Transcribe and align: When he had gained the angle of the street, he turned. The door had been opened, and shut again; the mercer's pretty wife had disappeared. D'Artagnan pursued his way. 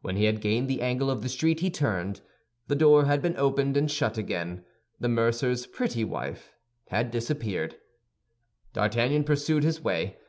When 0.00 0.14
he 0.14 0.26
had 0.26 0.40
gained 0.40 0.68
the 0.70 0.80
angle 0.80 1.10
of 1.10 1.22
the 1.22 1.28
street, 1.28 1.58
he 1.58 1.70
turned. 1.72 2.20
The 2.68 2.76
door 2.76 3.06
had 3.06 3.20
been 3.20 3.36
opened, 3.36 3.76
and 3.76 3.90
shut 3.90 4.16
again; 4.16 4.64
the 5.00 5.08
mercer's 5.08 5.66
pretty 5.66 6.04
wife 6.04 6.52
had 6.90 7.10
disappeared. 7.10 7.74
D'Artagnan 8.74 9.24
pursued 9.24 9.64
his 9.64 9.80
way. 9.80 10.18